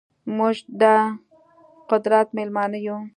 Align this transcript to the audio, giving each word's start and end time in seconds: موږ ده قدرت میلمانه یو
موږ 0.37 0.55
ده 0.81 0.95
قدرت 1.89 2.27
میلمانه 2.37 2.79
یو 2.85 2.97